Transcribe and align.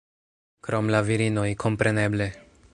Krom 0.67 0.89
la 0.95 1.03
virinoj, 1.11 1.45
kompreneble 1.67 2.31